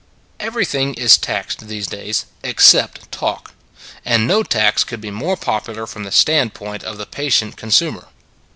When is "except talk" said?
2.41-3.53